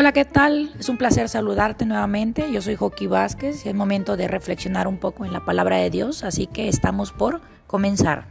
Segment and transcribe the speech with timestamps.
[0.00, 0.72] Hola, ¿qué tal?
[0.80, 2.50] Es un placer saludarte nuevamente.
[2.50, 5.90] Yo soy Joaquín Vázquez y es momento de reflexionar un poco en la palabra de
[5.90, 8.24] Dios, así que estamos por comenzar.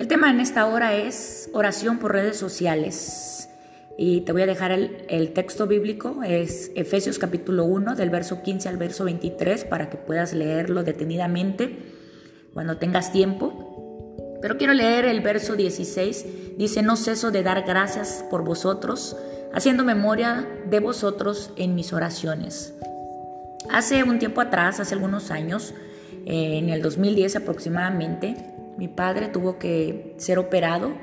[0.00, 3.53] El tema en esta hora es oración por redes sociales.
[3.96, 8.68] Y te voy a dejar el, texto bíblico, es Efesios capítulo 1, del verso 15
[8.68, 11.78] al verso 23, para que puedas leerlo detenidamente
[12.52, 14.36] cuando tengas tiempo.
[14.42, 19.16] Pero quiero leer el verso 16, dice, no ceso de dar gracias por vosotros,
[19.52, 22.74] haciendo memoria de vosotros en mis oraciones.
[23.70, 25.72] Hace un tiempo atrás, hace algunos años,
[26.26, 28.36] eh, en el 2010 aproximadamente,
[28.76, 30.94] mi padre tuvo que ser operado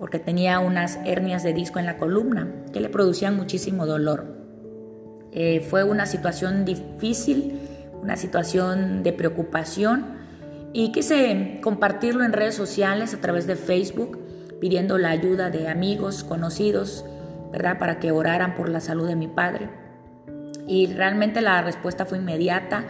[0.00, 4.34] porque tenía unas hernias de disco en la columna que le producían muchísimo dolor.
[5.30, 7.60] Eh, fue una situación difícil,
[8.02, 10.18] una situación de preocupación
[10.72, 14.18] y quise compartirlo en redes sociales a través de Facebook
[14.58, 17.04] pidiendo la ayuda de amigos, conocidos,
[17.52, 17.78] ¿verdad?
[17.78, 19.68] Para que oraran por la salud de mi padre.
[20.66, 22.84] Y realmente la respuesta fue inmediata.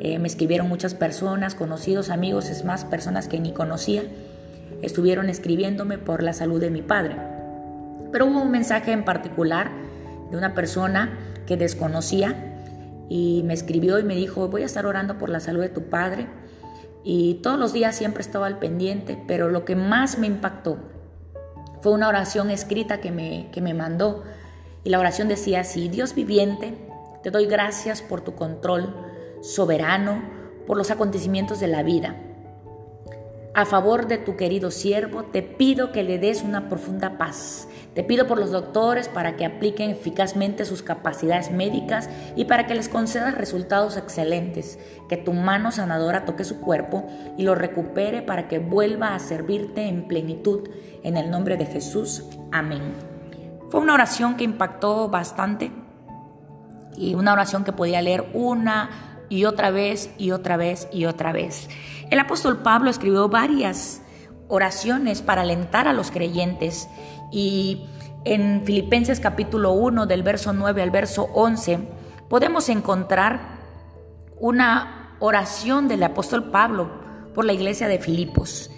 [0.00, 4.02] Eh, me escribieron muchas personas, conocidos, amigos, es más, personas que ni conocía
[4.84, 7.16] estuvieron escribiéndome por la salud de mi padre.
[8.12, 9.70] Pero hubo un mensaje en particular
[10.30, 12.34] de una persona que desconocía
[13.08, 15.84] y me escribió y me dijo, voy a estar orando por la salud de tu
[15.84, 16.26] padre.
[17.02, 20.78] Y todos los días siempre estaba al pendiente, pero lo que más me impactó
[21.82, 24.24] fue una oración escrita que me, que me mandó.
[24.84, 26.78] Y la oración decía así, Dios viviente,
[27.22, 28.94] te doy gracias por tu control
[29.42, 30.22] soberano,
[30.66, 32.16] por los acontecimientos de la vida.
[33.56, 37.68] A favor de tu querido siervo, te pido que le des una profunda paz.
[37.94, 42.74] Te pido por los doctores para que apliquen eficazmente sus capacidades médicas y para que
[42.74, 44.80] les concedas resultados excelentes.
[45.08, 47.06] Que tu mano sanadora toque su cuerpo
[47.38, 50.68] y lo recupere para que vuelva a servirte en plenitud.
[51.04, 52.24] En el nombre de Jesús.
[52.50, 52.82] Amén.
[53.70, 55.70] Fue una oración que impactó bastante
[56.96, 61.32] y una oración que podía leer una y otra vez y otra vez y otra
[61.32, 61.68] vez.
[62.10, 64.02] El apóstol Pablo escribió varias
[64.48, 66.88] oraciones para alentar a los creyentes
[67.32, 67.86] y
[68.24, 71.78] en Filipenses capítulo 1 del verso 9 al verso 11
[72.28, 73.58] podemos encontrar
[74.38, 76.90] una oración del apóstol Pablo
[77.34, 78.70] por la iglesia de Filipos.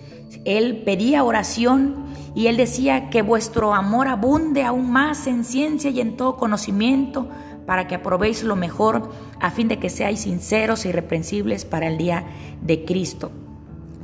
[0.45, 6.01] Él pedía oración y él decía que vuestro amor abunde aún más en ciencia y
[6.01, 7.29] en todo conocimiento
[7.67, 9.11] para que aprobéis lo mejor,
[9.41, 12.25] a fin de que seáis sinceros e irreprensibles para el día
[12.63, 13.33] de Cristo,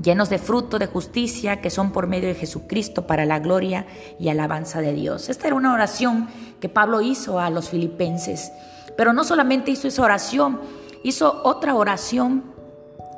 [0.03, 3.87] llenos de fruto de justicia que son por medio de Jesucristo para la gloria
[4.19, 5.29] y alabanza de Dios.
[5.29, 6.29] Esta era una oración
[6.61, 8.53] que Pablo hizo a los filipenses,
[8.97, 10.61] pero no solamente hizo esa oración,
[11.05, 12.45] hizo otra oración,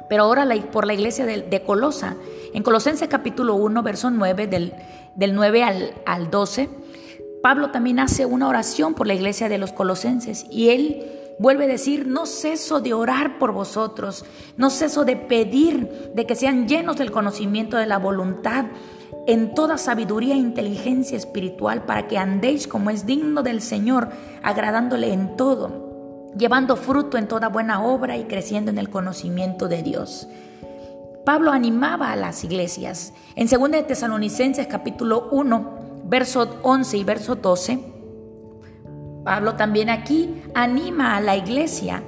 [0.09, 2.17] pero ahora por la iglesia de, Colosa.
[2.53, 4.75] En Colosenses capítulo 1, verso 9, del,
[5.17, 6.69] del 9 al, al 12,
[7.45, 11.05] Pablo también hace una oración por la iglesia de los colosenses y él
[11.39, 14.25] vuelve a decir, no ceso de orar por vosotros,
[14.57, 18.65] no ceso de pedir de que sean llenos del conocimiento de la voluntad
[19.27, 24.09] en toda sabiduría e inteligencia espiritual para que andéis como es digno del Señor,
[24.43, 29.83] agradándole en todo, llevando fruto en toda buena obra y creciendo en el conocimiento de
[29.83, 30.29] Dios.
[31.27, 33.13] Pablo animaba a las iglesias.
[33.37, 37.95] En 2 de Tesalonicenses capítulo 1, verso 11 y verso 12,
[39.25, 42.03] Pablo también aquí anima a la iglesia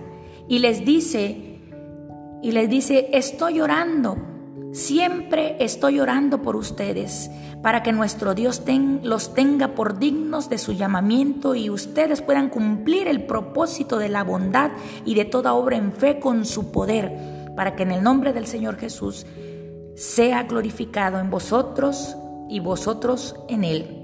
[0.48, 1.60] y les dice,
[2.42, 4.16] y les dice, estoy orando,
[4.72, 7.30] siempre estoy orando por ustedes,
[7.62, 8.62] para que nuestro Dios
[9.02, 14.22] los tenga por dignos de su llamamiento y ustedes puedan cumplir el propósito de la
[14.22, 14.70] bondad
[15.04, 17.16] y de toda obra en fe con su poder,
[17.56, 19.26] para que en el nombre del Señor Jesús
[19.94, 22.16] sea glorificado en vosotros
[22.48, 24.02] y vosotros en él.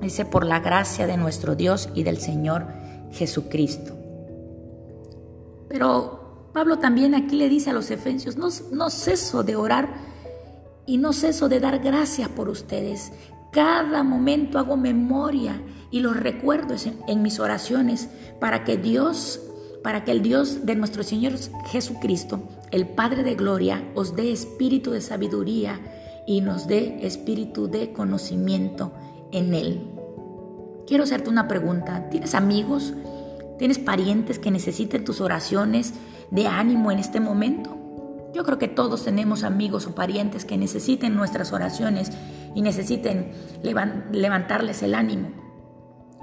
[0.00, 2.66] Dice, por la gracia de nuestro Dios y del Señor
[3.12, 3.94] Jesucristo.
[5.68, 9.94] Pero Pablo también aquí le dice a los efesios, no, ceso de orar
[10.86, 13.12] y no ceso de dar gracias por ustedes.
[13.52, 18.08] Cada momento hago memoria y los recuerdo en, en mis oraciones
[18.40, 19.40] para que Dios,
[19.82, 21.34] para que el Dios de nuestro Señor
[21.66, 25.80] Jesucristo, el Padre de Gloria, os dé espíritu de sabiduría
[26.26, 28.92] y nos dé espíritu de conocimiento
[29.32, 29.88] en Él.
[30.86, 32.08] Quiero hacerte una pregunta.
[32.10, 32.94] ¿Tienes amigos?
[33.58, 35.94] ¿Tienes parientes que necesiten tus oraciones
[36.30, 37.76] de ánimo en este momento?
[38.34, 42.10] Yo creo que todos tenemos amigos o parientes que necesiten nuestras oraciones
[42.54, 43.32] y necesiten
[43.62, 45.30] levantarles el ánimo.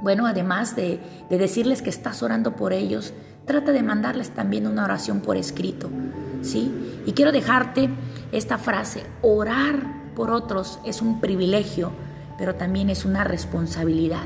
[0.01, 0.99] bueno, además de,
[1.29, 3.13] de decirles que estás orando por ellos,
[3.45, 5.89] trata de mandarles también una oración por escrito,
[6.41, 6.71] ¿sí?
[7.05, 7.89] Y quiero dejarte
[8.31, 11.91] esta frase, orar por otros es un privilegio,
[12.37, 14.25] pero también es una responsabilidad.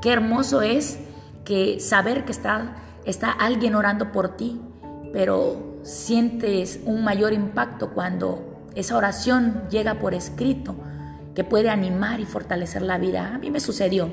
[0.00, 0.98] Qué hermoso es
[1.44, 4.60] que saber que está, está alguien orando por ti,
[5.12, 10.76] pero sientes un mayor impacto cuando esa oración llega por escrito,
[11.34, 13.34] que puede animar y fortalecer la vida.
[13.34, 14.10] A mí me sucedió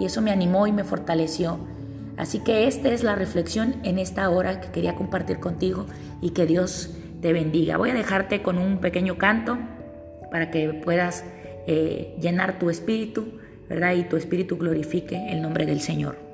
[0.00, 1.58] y eso me animó y me fortaleció.
[2.16, 5.86] Así que esta es la reflexión en esta hora que quería compartir contigo
[6.22, 6.90] y que Dios
[7.20, 7.76] te bendiga.
[7.76, 9.58] Voy a dejarte con un pequeño canto
[10.30, 11.24] para que puedas
[11.66, 13.94] eh, llenar tu espíritu, ¿verdad?
[13.94, 16.25] Y tu espíritu glorifique el nombre del Señor.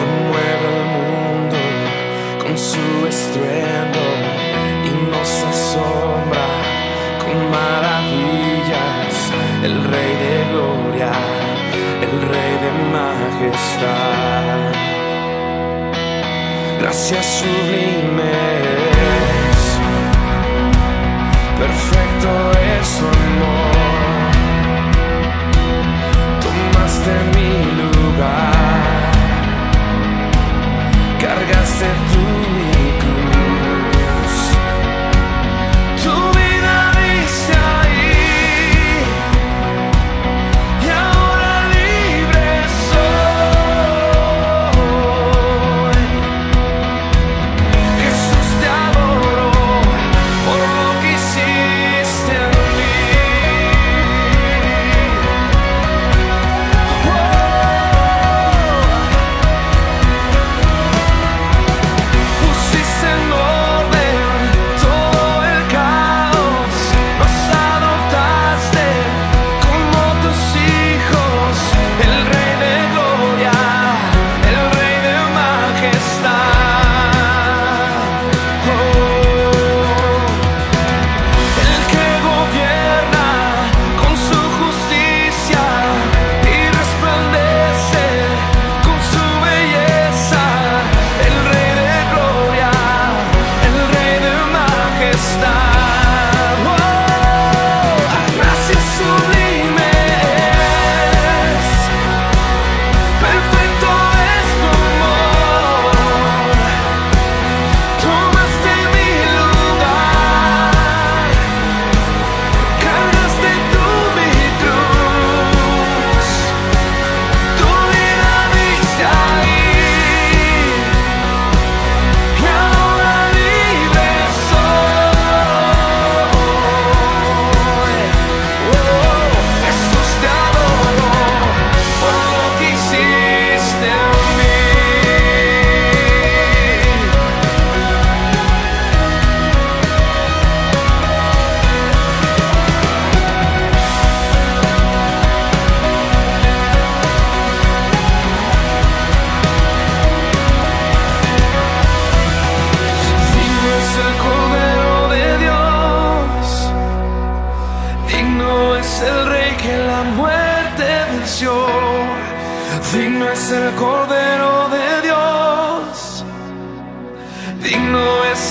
[0.00, 1.60] Conmueve el mundo
[2.42, 4.04] con su estruendo
[4.84, 6.46] y nos asombra
[7.22, 9.14] con maravillas.
[9.62, 11.12] El Rey de gloria,
[12.02, 14.44] el Rey de majestad.
[16.80, 18.74] Gracias sublimes,
[21.56, 22.30] perfecto
[22.80, 23.23] es
[31.64, 32.13] sit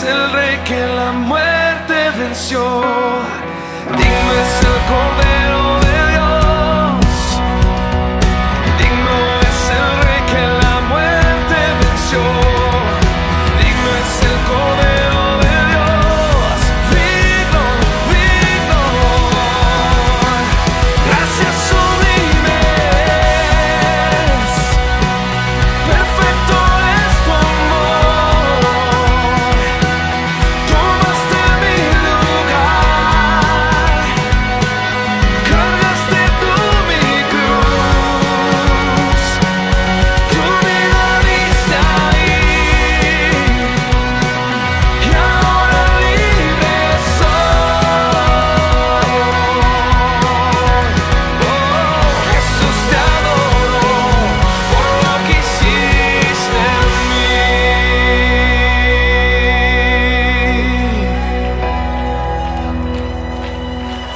[0.05, 2.59] el Rey que la muerte venció,
[3.97, 5.62] digno es el Cordero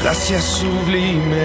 [0.08, 1.36] gracias sublimes.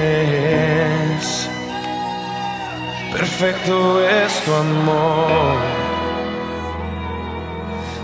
[3.10, 5.56] Perfecto es tu amor.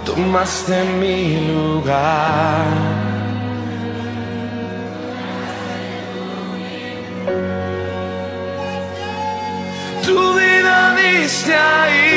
[0.04, 2.66] Tomaste mi lugar.
[10.04, 12.07] Tu vida diste ahí.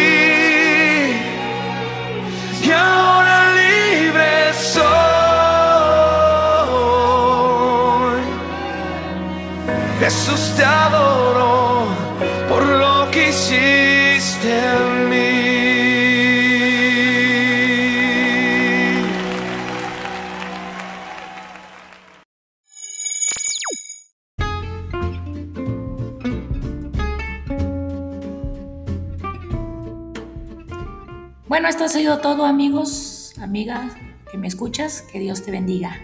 [31.61, 33.93] Bueno, esto ha sido todo amigos, amigas
[34.31, 35.03] que me escuchas.
[35.03, 35.95] Que Dios te bendiga.